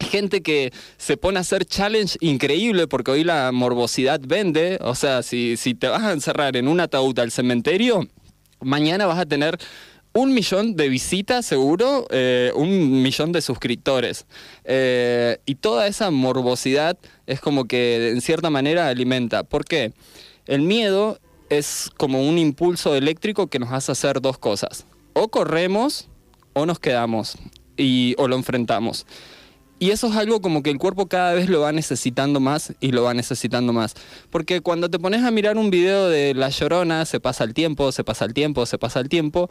[0.00, 4.78] gente que se pone a hacer challenge increíble porque hoy la morbosidad vende.
[4.80, 8.08] O sea, si, si te vas a encerrar en un ataúd al cementerio,
[8.60, 9.58] mañana vas a tener
[10.12, 14.26] un millón de visitas seguro, eh, un millón de suscriptores.
[14.64, 19.44] Eh, y toda esa morbosidad es como que en cierta manera alimenta.
[19.44, 19.92] ¿Por qué?
[20.46, 24.84] El miedo es como un impulso eléctrico que nos hace hacer dos cosas.
[25.12, 26.08] O corremos
[26.54, 27.36] o nos quedamos
[27.76, 29.06] y, o lo enfrentamos.
[29.82, 32.92] Y eso es algo como que el cuerpo cada vez lo va necesitando más y
[32.92, 33.94] lo va necesitando más.
[34.28, 37.90] Porque cuando te pones a mirar un video de La Llorona, se pasa el tiempo,
[37.90, 39.48] se pasa el tiempo, se pasa el tiempo,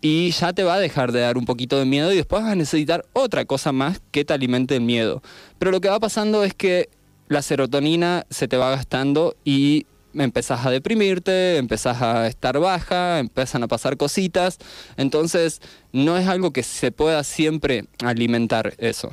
[0.00, 2.52] y ya te va a dejar de dar un poquito de miedo y después vas
[2.52, 5.20] a necesitar otra cosa más que te alimente el miedo.
[5.58, 6.88] Pero lo que va pasando es que
[7.26, 13.64] la serotonina se te va gastando y empezás a deprimirte, empezás a estar baja, empiezan
[13.64, 14.58] a pasar cositas.
[14.96, 15.60] Entonces,
[15.92, 19.12] no es algo que se pueda siempre alimentar eso.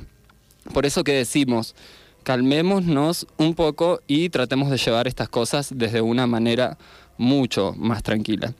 [0.73, 1.75] Por eso que decimos,
[2.23, 6.77] calmémonos un poco y tratemos de llevar estas cosas desde una manera
[7.17, 8.53] mucho más tranquila.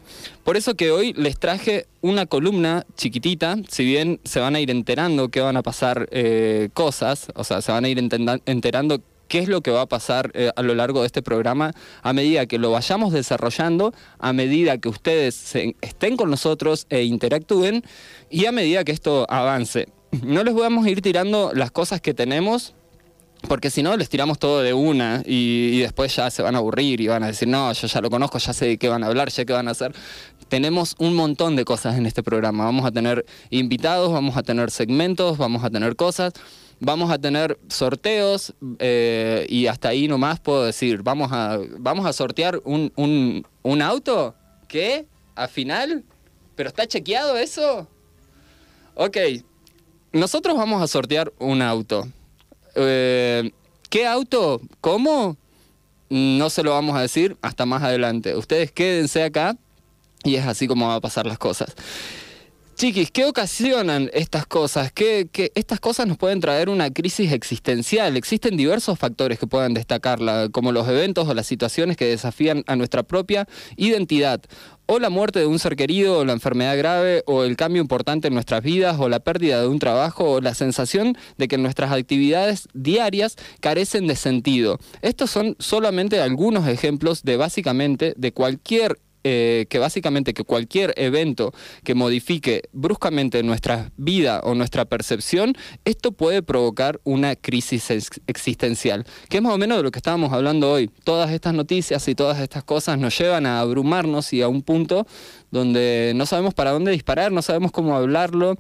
[0.44, 4.70] Por eso que hoy les traje una columna chiquitita, si bien se van a ir
[4.70, 9.40] enterando que van a pasar eh, cosas, o sea, se van a ir enterando qué
[9.40, 12.48] es lo que va a pasar eh, a lo largo de este programa a medida
[12.48, 17.84] que lo vayamos desarrollando, a medida que ustedes estén con nosotros e interactúen
[18.30, 19.88] y a medida que esto avance.
[20.24, 22.74] No les a ir tirando las cosas que tenemos
[23.48, 27.00] porque si no, les tiramos todo de una y, después ya se van a aburrir
[27.00, 29.08] y van a decir, no, yo ya lo conozco, ya sé de qué van a
[29.08, 29.96] hablar, ya qué van a hacer.
[30.50, 32.66] Tenemos un montón de cosas en este programa.
[32.66, 36.34] Vamos a tener invitados, vamos a tener segmentos, vamos a tener cosas,
[36.80, 42.14] vamos a tener sorteos eh, y hasta ahí nomás puedo decir, vamos a, vamos a
[42.14, 44.36] sortear un, un, un auto.
[44.68, 45.06] ¿Qué?
[45.36, 46.04] ¿A final?
[46.56, 47.88] ¿Pero está chequeado eso?
[48.96, 49.18] Ok,
[50.12, 52.08] nosotros vamos a sortear un auto.
[52.76, 53.52] Eh,
[53.90, 54.62] ¿Qué auto?
[54.82, 55.38] ¿Cómo?
[56.10, 58.36] No se lo vamos a decir hasta más adelante.
[58.36, 59.56] Ustedes quédense acá
[60.24, 61.76] y es así como va a pasar las cosas.
[62.80, 64.94] Chiquis, ¿qué ocasionan estas cosas?
[64.94, 68.16] ¿Qué, estas cosas nos pueden traer una crisis existencial.
[68.16, 72.78] Existen diversos factores que puedan destacarla, como los eventos o las situaciones que desafían a
[72.78, 74.40] nuestra propia identidad.
[74.86, 78.30] O la muerte de un ser querido, o la enfermedad grave, o el cambio importante
[78.30, 81.92] en nuestras vidas, o la pérdida de un trabajo, o la sensación de que nuestras
[81.92, 84.80] actividades diarias carecen de sentido.
[85.02, 91.54] Estos son solamente algunos ejemplos de básicamente de cualquier eh, que básicamente que cualquier evento
[91.84, 95.56] que modifique bruscamente nuestra vida o nuestra percepción,
[95.86, 97.90] esto puede provocar una crisis
[98.28, 100.90] existencial, que es más o menos de lo que estábamos hablando hoy.
[101.04, 105.06] Todas estas noticias y todas estas cosas nos llevan a abrumarnos y a un punto
[105.52, 108.58] donde no sabemos para dónde disparar, no sabemos cómo hablarlo,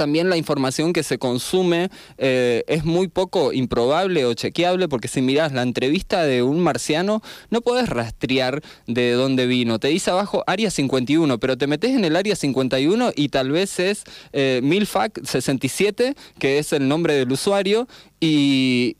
[0.00, 5.20] también la información que se consume eh, es muy poco improbable o chequeable porque si
[5.20, 9.78] miras la entrevista de un marciano no puedes rastrear de dónde vino.
[9.78, 13.78] Te dice abajo área 51, pero te metes en el área 51 y tal vez
[13.78, 17.86] es eh, Milfac 67, que es el nombre del usuario,
[18.20, 18.96] y,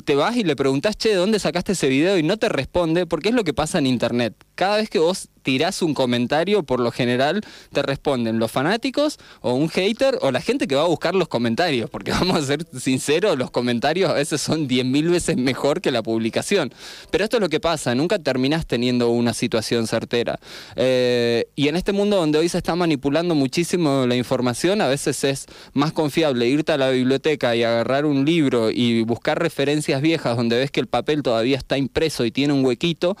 [0.00, 2.18] te vas y le preguntas, che, ¿de dónde sacaste ese video?
[2.18, 4.34] Y no te responde, porque es lo que pasa en Internet.
[4.54, 9.54] Cada vez que vos tirás un comentario, por lo general te responden los fanáticos o
[9.54, 12.66] un hater o la gente que va a buscar los comentarios, porque vamos a ser
[12.78, 16.72] sinceros, los comentarios a veces son 10.000 veces mejor que la publicación.
[17.10, 20.38] Pero esto es lo que pasa, nunca terminás teniendo una situación certera.
[20.76, 25.24] Eh, y en este mundo donde hoy se está manipulando muchísimo la información, a veces
[25.24, 30.36] es más confiable irte a la biblioteca y agarrar un libro y buscar referencias viejas
[30.36, 33.16] donde ves que el papel todavía está impreso y tiene un huequito,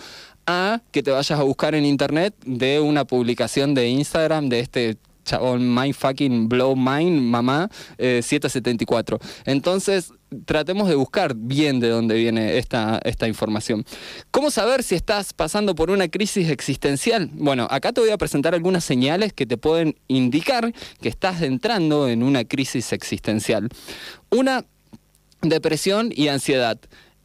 [0.46, 4.96] a que te vayas a buscar en internet de una publicación de Instagram de este
[5.24, 9.16] chabón My Fucking Blow Mind, mamá, 774.
[9.16, 10.12] Eh, Entonces,
[10.44, 13.84] tratemos de buscar bien de dónde viene esta, esta información.
[14.30, 17.30] ¿Cómo saber si estás pasando por una crisis existencial?
[17.34, 22.08] Bueno, acá te voy a presentar algunas señales que te pueden indicar que estás entrando
[22.08, 23.68] en una crisis existencial.
[24.30, 24.64] Una,
[25.42, 26.78] depresión y ansiedad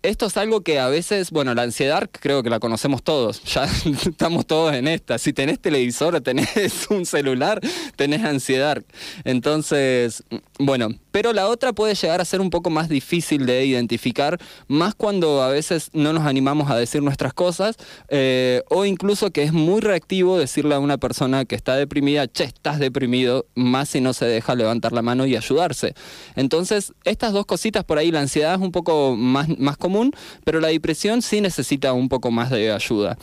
[0.07, 3.65] esto es algo que a veces, bueno, la ansiedad creo que la conocemos todos, ya
[4.05, 5.17] estamos todos en esta.
[5.17, 7.59] Si tenés televisor tenés un celular,
[7.95, 8.81] tenés ansiedad.
[9.25, 10.23] Entonces,
[10.59, 14.95] bueno, pero la otra puede llegar a ser un poco más difícil de identificar, más
[14.95, 17.75] cuando a veces no nos animamos a decir nuestras cosas,
[18.07, 22.45] eh, o incluso que es muy reactivo decirle a una persona que está deprimida, che,
[22.45, 25.95] estás deprimido, más si no se deja levantar la mano y ayudarse.
[26.35, 29.96] Entonces, estas dos cositas por ahí, la ansiedad es un poco más, más común,
[30.43, 33.17] pero la depresión sí necesita un poco más de ayuda.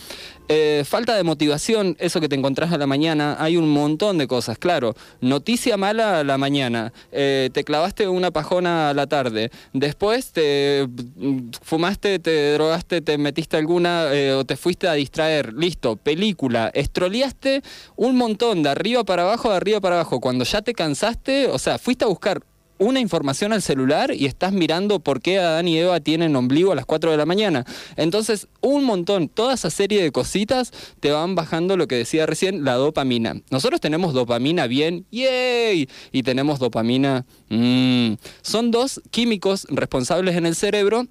[0.48, 4.26] Eh, falta de motivación, eso que te encontrás a la mañana, hay un montón de
[4.26, 4.94] cosas, claro.
[5.22, 10.86] Noticia mala a la mañana, eh, te clavaste una pajona a la tarde, después te
[10.86, 16.70] mm, fumaste, te drogaste, te metiste alguna eh, o te fuiste a distraer, listo, película,
[16.74, 17.62] estroleaste
[17.96, 20.20] un montón de arriba para abajo, de arriba para abajo.
[20.20, 22.42] Cuando ya te cansaste, o sea, fuiste a buscar
[22.78, 26.74] una información al celular y estás mirando por qué Adán y Eva tienen ombligo a
[26.74, 27.64] las 4 de la mañana.
[27.96, 32.64] Entonces, un montón, toda esa serie de cositas te van bajando lo que decía recién,
[32.64, 33.36] la dopamina.
[33.50, 35.88] Nosotros tenemos dopamina bien, ¡yay!
[36.12, 38.14] Y tenemos dopamina, mmm.
[38.42, 41.06] Son dos químicos responsables en el cerebro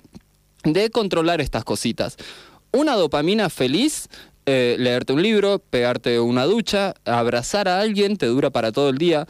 [0.64, 2.18] de controlar estas cositas.
[2.72, 4.10] Una dopamina feliz
[4.46, 8.98] eh, leerte un libro, pegarte una ducha, abrazar a alguien, te dura para todo el
[8.98, 9.26] día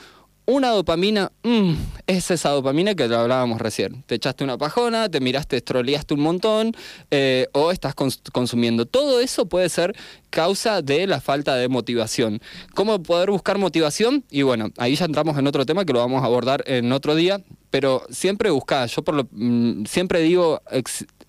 [0.45, 1.73] Una dopamina, mm,
[2.05, 4.03] es esa dopamina que hablábamos recién.
[4.07, 6.75] Te echaste una pajona, te miraste, estroleaste un montón
[7.11, 8.85] eh, o estás consumiendo.
[8.85, 9.95] Todo eso puede ser
[10.29, 12.41] causa de la falta de motivación.
[12.73, 14.25] ¿Cómo poder buscar motivación?
[14.29, 17.15] Y bueno, ahí ya entramos en otro tema que lo vamos a abordar en otro
[17.15, 20.61] día, pero siempre buscar, yo por lo, mm, siempre digo,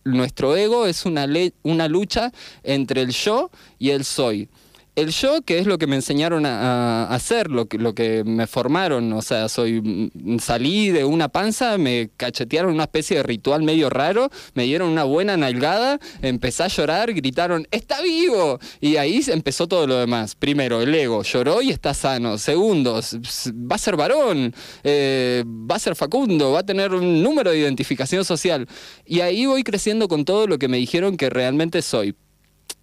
[0.03, 1.29] nuestro ego es una,
[1.63, 2.33] una lucha
[2.65, 4.49] entre el yo y el soy
[4.97, 9.23] el yo, que es lo que me enseñaron a, hacer, lo que, me formaron, o
[9.23, 14.31] sea, soy mm, salí de una panza, me cachetearon una especie de ritual medio raro,
[14.55, 18.61] me dieron una buena nalgada, empecé a llorar, gritaron, ¡está vivo!
[18.81, 20.35] Y ahí empezó todo lo demás.
[20.37, 22.39] Primero, el ego lloró y está sano.
[22.39, 23.01] Segundo,
[23.51, 27.59] va a ser varón, eh, va a ser facundo, va a tener un número de
[27.59, 28.69] identificación social.
[29.05, 32.15] Y ahí voy creciendo con todo lo que me dijeron que realmente soy.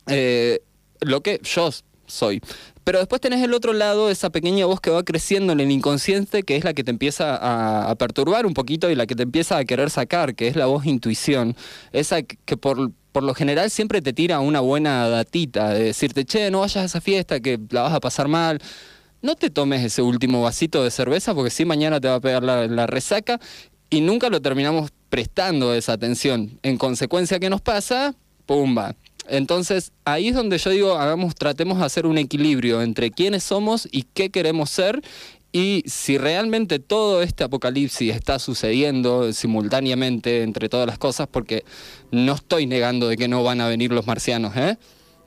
[0.07, 0.59] Eh,
[1.01, 1.69] lo que yo
[2.11, 2.41] soy.
[2.83, 6.43] Pero después tenés el otro lado, esa pequeña voz que va creciendo en el inconsciente,
[6.43, 7.37] que es la que te empieza
[7.89, 10.65] a, perturbar un poquito y la que te empieza a querer sacar, que es la
[10.65, 11.55] voz intuición.
[11.91, 16.49] Esa que por, por lo general siempre te tira una buena datita, de decirte, che,
[16.49, 18.59] no vayas a esa fiesta, que la vas a pasar mal.
[19.21, 22.43] No te tomes ese último vasito de cerveza porque si mañana te va a pegar
[22.43, 23.39] la, la resaca
[23.91, 26.59] y nunca lo terminamos prestando esa atención.
[26.63, 28.15] En consecuencia, ¿qué nos pasa?
[28.45, 28.95] Pumba,
[29.31, 33.87] entonces, ahí es donde yo digo, hagamos, tratemos de hacer un equilibrio entre quiénes somos
[33.91, 35.01] y qué queremos ser
[35.53, 41.65] y si realmente todo este apocalipsis está sucediendo simultáneamente entre todas las cosas, porque
[42.11, 44.77] no estoy negando de que no van a venir los marcianos, ¿eh?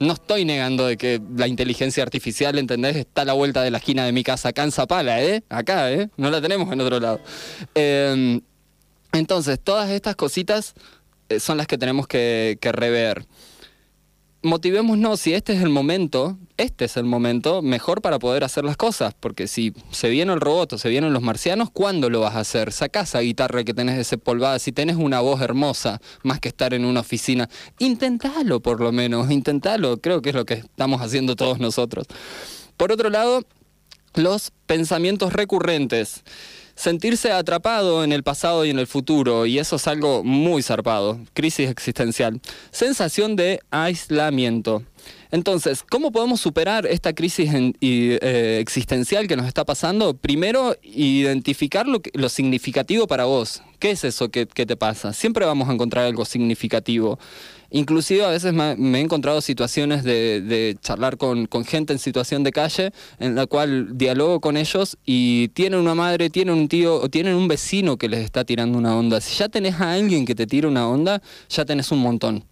[0.00, 2.96] No estoy negando de que la inteligencia artificial, ¿entendés?
[2.96, 4.66] Está a la vuelta de la esquina de mi casa, acá
[5.22, 5.42] ¿eh?
[5.48, 6.08] Acá, ¿eh?
[6.16, 7.20] No la tenemos en otro lado.
[7.74, 8.40] Em,
[9.12, 10.74] entonces, todas estas cositas
[11.28, 13.26] eh, son las que tenemos que rever
[14.44, 18.76] motivémonos si este es el momento, este es el momento mejor para poder hacer las
[18.76, 22.36] cosas, porque si se viene el robot o se vienen los marcianos, ¿cuándo lo vas
[22.36, 22.70] a hacer?
[22.70, 26.84] Sacás esa guitarra que tenés desempolvada, si tenés una voz hermosa, más que estar en
[26.84, 31.58] una oficina, intentalo por lo menos, intentalo, creo que es lo que estamos haciendo todos
[31.58, 32.06] nosotros.
[32.76, 33.44] Por otro lado,
[34.14, 36.22] los pensamientos recurrentes
[36.74, 41.20] sentirse atrapado en el pasado y en el futuro, y eso es algo muy zarpado,
[41.32, 44.82] crisis existencial, sensación de aislamiento.
[45.34, 50.14] Entonces, ¿cómo podemos superar esta crisis eh, existencial que nos está pasando?
[50.14, 53.60] Primero, identificar lo, lo significativo para vos.
[53.80, 55.12] ¿Qué es eso que, te pasa?
[55.12, 57.18] Siempre vamos a encontrar algo significativo.
[57.70, 62.92] Inclusive a veces me, he encontrado situaciones de, charlar con, gente en situación de calle
[63.18, 67.34] en la cual dialogo con ellos y tienen una madre, tienen un tío o tienen
[67.34, 69.20] un vecino que les está tirando una onda.
[69.20, 72.44] Si ya tenés a alguien que te tira una onda, ya tenés un montón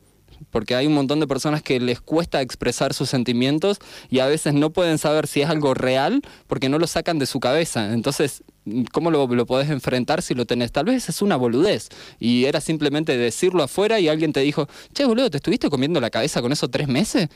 [0.52, 3.78] porque hay un montón de personas que les cuesta expresar sus sentimientos
[4.10, 7.26] y a veces no pueden saber si es algo real porque no lo sacan de
[7.26, 7.92] su cabeza.
[7.92, 8.44] Entonces,
[8.92, 10.70] ¿cómo lo, lo podés enfrentar si lo tenés?
[10.70, 11.88] Tal vez es una boludez
[12.20, 16.10] y era simplemente decirlo afuera y alguien te dijo, che, boludo, ¿te estuviste comiendo la
[16.10, 17.28] cabeza con eso tres meses?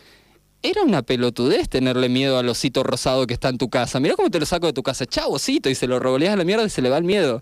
[0.62, 4.00] Era una pelotudez tenerle miedo al osito rosado que está en tu casa.
[4.00, 6.36] Mira cómo te lo saco de tu casa, chao osito, y se lo revoleas a
[6.36, 7.40] la mierda y se le va el miedo.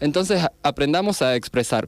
[0.00, 1.86] Entonces aprendamos a expresar.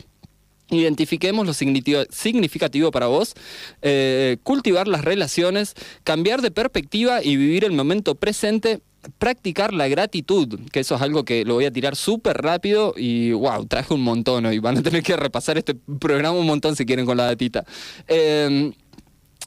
[0.70, 3.34] Identifiquemos lo significativo para vos,
[3.82, 8.80] eh, cultivar las relaciones, cambiar de perspectiva y vivir el momento presente,
[9.18, 13.32] practicar la gratitud, que eso es algo que lo voy a tirar súper rápido y
[13.32, 16.84] wow, traje un montón hoy, van a tener que repasar este programa un montón si
[16.84, 17.64] quieren con la datita.
[18.08, 18.72] Em,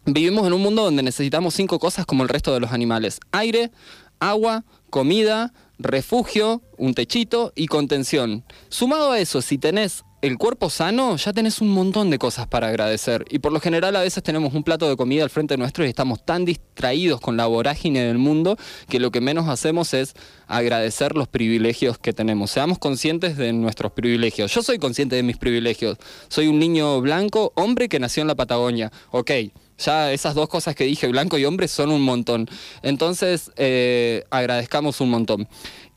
[0.06, 3.72] vivimos en un mundo donde necesitamos cinco cosas como el resto de los animales, aire,
[4.20, 8.44] agua, comida, refugio, un techito y contención.
[8.70, 12.68] Sumado a eso, si tenés el cuerpo sano, ya tenés un montón de cosas para
[12.68, 13.26] agradecer.
[13.30, 15.88] Y por lo general a veces tenemos un plato de comida al frente nuestro y
[15.88, 18.58] estamos tan distraídos con la vorágine del mundo
[18.90, 20.14] que lo que menos hacemos es
[20.48, 22.52] agradecer los privilegios que tenemos.
[22.52, 24.54] Seamos conscientes de nuestros privilegios.
[24.54, 25.98] Yo soy consciente de mis privilegios.
[26.28, 28.92] Soy un niño blanco, hombre que nació en la Patagonia.
[29.12, 29.32] Ok.
[29.78, 32.50] Ya esas dos cosas que dije, blanco y hombre, son un montón.
[32.82, 35.48] Entonces, eh, agradezcamos un montón.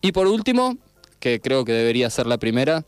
[0.01, 0.77] Y por último,
[1.19, 2.85] que creo que debería ser la primera,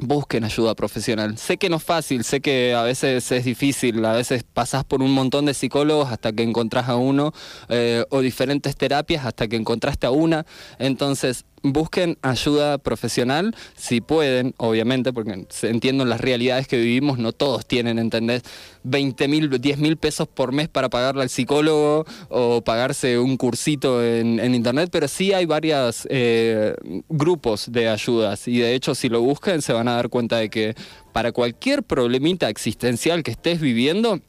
[0.00, 1.38] busquen ayuda profesional.
[1.38, 5.02] Sé que no es fácil, sé que a veces es difícil, a veces pasás por
[5.02, 7.32] un montón de psicólogos hasta que encontrás a uno,
[7.68, 10.46] eh, o diferentes terapias hasta que encontraste a una.
[10.78, 17.66] Entonces, busquen ayuda profesional si pueden, obviamente, porque entiendo las realidades que vivimos, no todos
[17.66, 18.42] tienen, ¿entendés?
[18.84, 24.04] 20 mil, 10 mil pesos por mes para pagarle al psicólogo o pagarse un cursito
[24.04, 26.74] en, internet, pero sí hay varios eh,
[27.08, 30.50] grupos de ayudas y de hecho si lo buscan se van a dar cuenta de
[30.50, 30.74] que
[31.12, 34.20] para cualquier problemita existencial que estés viviendo,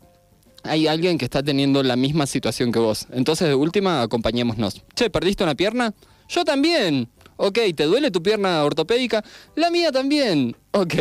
[0.64, 3.08] hay alguien que está teniendo la misma situación que vos.
[3.12, 4.84] Entonces, de última, acompañémonos.
[4.96, 5.94] Che, ¿perdiste una pierna?
[6.28, 7.10] Yo también.
[7.38, 9.24] Ok, ¿te duele tu pierna ortopédica?
[9.56, 10.56] La mía también.
[10.72, 10.96] Ok.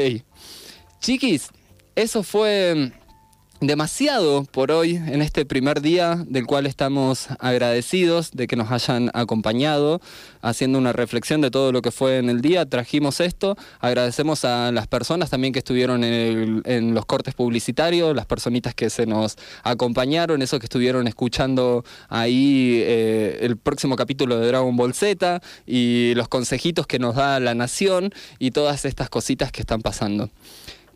[1.00, 1.48] Chiquis,
[1.94, 2.92] eso fue
[3.60, 9.10] demasiado por hoy en este primer día del cual estamos agradecidos de que nos hayan
[9.14, 10.00] acompañado
[10.42, 12.66] haciendo una reflexión de todo lo que fue en el día.
[12.66, 18.74] Trajimos esto, agradecemos a las personas también que estuvieron en, los cortes publicitarios, las personitas
[18.74, 24.76] que se nos acompañaron, esos que estuvieron escuchando ahí eh, el próximo capítulo de Dragon
[24.76, 29.62] Ball Z y los consejitos que nos da la nación y todas estas cositas que
[29.62, 30.30] están pasando.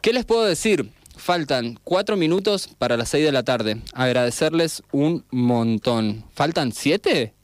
[0.02, 0.90] ¿Qué les puedo decir?
[1.28, 3.82] Faltan cuatro minutos para las seis de la tarde.
[3.92, 6.24] Agradecerles un montón.
[6.32, 7.34] ¿Faltan siete?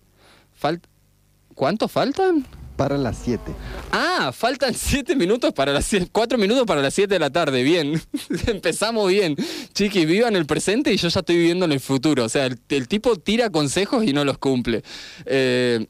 [1.54, 2.46] ¿Cuántos faltan?
[2.78, 3.52] Para las siete.
[3.92, 6.08] Ah, faltan siete minutos para las siete.
[6.10, 7.62] Cuatro minutos para las siete de la tarde.
[7.62, 8.00] Bien.
[8.46, 9.36] Empezamos bien.
[9.74, 12.24] Chiqui, vivan el presente y yo ya estoy viviendo en el futuro.
[12.24, 14.82] O sea, el, tipo tira consejos y no los cumple.
[15.26, 15.86] Eh,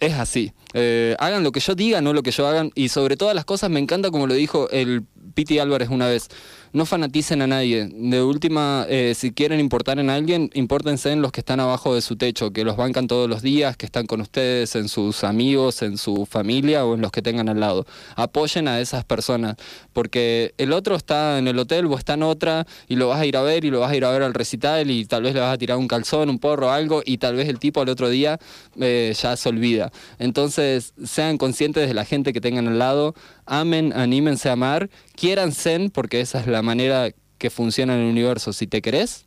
[0.00, 0.54] es así.
[0.72, 2.70] Eh, hagan lo que yo diga, no lo que yo hagan.
[2.74, 6.28] Y sobre todas las cosas me encanta como lo dijo el Piti Álvarez una vez
[6.76, 7.88] no fanaticen a nadie.
[7.90, 12.02] De última, eh, si quieren importar en alguien, impórtense en los que están abajo de
[12.02, 15.80] su techo, que los bancan todos los días, que están con ustedes, en sus amigos,
[15.80, 17.86] en su familia o en los que tengan al lado.
[18.14, 19.56] Apoyen a esas personas,
[19.94, 23.24] porque el otro está en el hotel o está en otra y lo vas a
[23.26, 25.32] ir a ver y lo vas a ir a ver al recital y tal vez
[25.32, 27.88] le vas a tirar un calzón, un porro, algo y tal vez el tipo al
[27.88, 28.38] otro día
[28.78, 29.92] eh, ya se olvida.
[30.18, 33.14] Entonces, sean conscientes de la gente que tengan al lado,
[33.46, 38.52] amen, anímense a amar, quiéranse, porque esa es la manera que funciona en el universo.
[38.52, 39.26] Si te querés,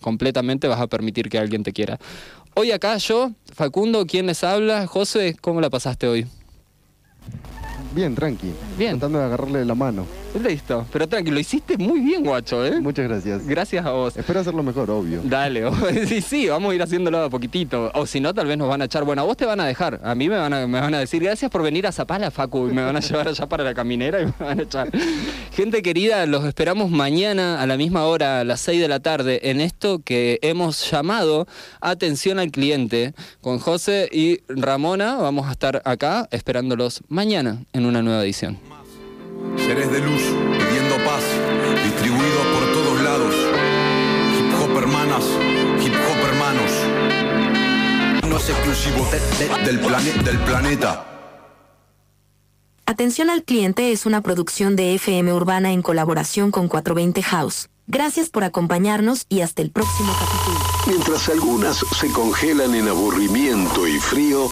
[0.00, 1.98] completamente vas a permitir que alguien te quiera.
[2.54, 4.86] Hoy acá yo, Facundo, ¿quién les habla?
[4.86, 6.26] José, ¿cómo la pasaste hoy?
[7.92, 8.52] Bien, tranqui.
[8.78, 8.92] Bien.
[8.92, 10.06] Tratando de agarrarle la mano.
[10.38, 12.80] Listo, pero tranquilo, lo hiciste muy bien, guacho, ¿eh?
[12.80, 13.44] Muchas gracias.
[13.46, 14.16] Gracias a vos.
[14.16, 15.22] Espero hacerlo mejor, obvio.
[15.24, 15.64] Dale,
[16.06, 17.90] sí, sí, vamos a ir haciéndolo a poquitito.
[17.94, 19.04] O si no, tal vez nos van a echar.
[19.04, 20.00] Bueno, a vos te van a dejar.
[20.04, 22.68] A mí me van a, me van a decir gracias por venir a Zapala, Facu,
[22.68, 24.90] y me van a llevar allá para la caminera y me van a echar.
[25.52, 29.50] Gente querida, los esperamos mañana a la misma hora, a las 6 de la tarde,
[29.50, 31.48] en esto que hemos llamado
[31.80, 33.14] Atención al Cliente.
[33.40, 38.58] Con José y Ramona vamos a estar acá esperándolos mañana en una nueva edición.
[39.56, 41.24] Seres de luz, pidiendo paz,
[41.84, 43.34] distribuidos por todos lados.
[44.38, 45.24] Hip hop hermanas,
[45.84, 46.70] hip hop hermanos.
[48.28, 49.06] No es exclusivo
[49.64, 51.06] del, del planeta.
[52.86, 57.68] Atención al cliente es una producción de FM Urbana en colaboración con 420 House.
[57.86, 60.60] Gracias por acompañarnos y hasta el próximo capítulo.
[60.86, 64.48] Mientras algunas se congelan en aburrimiento y frío,